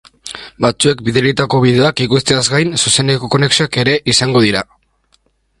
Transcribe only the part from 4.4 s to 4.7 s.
dira.